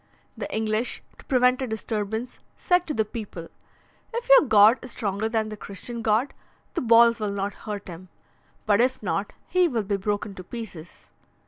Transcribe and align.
The 0.35 0.51
English, 0.51 1.03
to 1.19 1.25
prevent 1.25 1.61
a 1.61 1.67
disturbance, 1.67 2.39
said 2.57 2.87
to 2.87 2.93
the 2.95 3.05
people: 3.05 3.49
"If 4.11 4.27
your 4.29 4.47
god 4.47 4.79
is 4.81 4.89
stronger 4.93 5.29
than 5.29 5.49
the 5.49 5.55
Christian 5.55 6.01
God, 6.01 6.33
the 6.73 6.81
balls 6.81 7.19
will 7.19 7.29
not 7.29 7.53
hurt 7.69 7.87
him; 7.87 8.09
but 8.65 8.81
if 8.81 9.03
not, 9.03 9.31
he 9.45 9.67
will 9.67 9.83
be 9.83 9.97
broken 9.97 10.33
to 10.33 10.43
pieces." 10.43 11.11